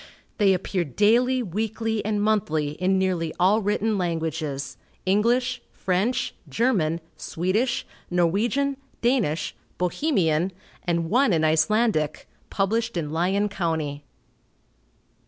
They 0.39 0.55
appear 0.55 0.83
daily, 0.83 1.43
weekly 1.43 2.03
and 2.03 2.19
monthly, 2.23 2.69
in 2.71 2.97
nearly 2.97 3.35
all 3.39 3.61
written 3.61 3.99
languages, 3.99 4.75
English, 5.05 5.61
French, 5.71 6.33
German, 6.49 7.01
Swedish, 7.17 7.85
Norwegian, 8.09 8.77
Danish, 9.03 9.53
Bohemian, 9.77 10.53
and 10.85 11.11
one 11.11 11.33
in 11.33 11.43
Icelandic, 11.43 12.27
published 12.49 12.97
in 12.97 13.11
Lyon 13.11 13.47
county. 13.47 14.03